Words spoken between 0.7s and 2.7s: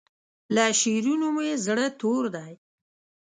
شعرونو مې زړه تور دی